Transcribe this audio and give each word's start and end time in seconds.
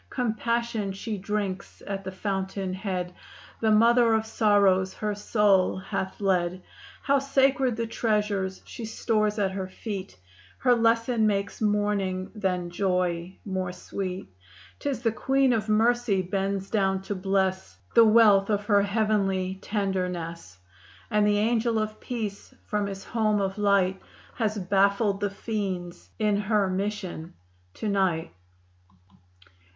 Compassion 0.09 0.93
she 0.93 1.19
drinks 1.19 1.83
at 1.85 2.03
the 2.03 2.11
fountain 2.11 2.73
head; 2.73 3.13
The 3.59 3.69
Mother 3.69 4.15
of 4.15 4.25
Sorrows 4.25 4.95
her 4.95 5.13
soul 5.13 5.77
hath 5.77 6.19
led. 6.19 6.63
How 7.03 7.19
sacred 7.19 7.75
the 7.75 7.85
treasures 7.85 8.63
she 8.65 8.83
stores 8.83 9.37
at 9.37 9.51
Her 9.51 9.67
feet; 9.67 10.17
Her 10.57 10.73
lesson 10.73 11.27
makes 11.27 11.61
mourning 11.61 12.31
than 12.33 12.71
joy 12.71 13.37
more 13.45 13.71
sweet. 13.71 14.27
'Tis 14.79 15.03
the 15.03 15.11
Queen 15.11 15.53
of 15.53 15.69
Mercy 15.69 16.23
bends 16.23 16.71
down 16.71 17.03
to 17.03 17.13
bless 17.13 17.77
The 17.93 18.03
wealth 18.03 18.49
of 18.49 18.65
her 18.65 18.81
heavenly 18.81 19.59
tenderness, 19.61 20.57
And 21.11 21.27
the 21.27 21.37
Angel 21.37 21.77
of 21.77 21.99
Peace 21.99 22.55
from 22.65 22.87
his 22.87 23.03
home 23.03 23.39
of 23.39 23.59
light 23.59 24.01
Has 24.37 24.57
baffled 24.57 25.19
the 25.19 25.29
fiends 25.29 26.09
in 26.17 26.37
her 26.37 26.67
mission 26.71 27.35
to 27.75 27.87
night! 27.87 28.31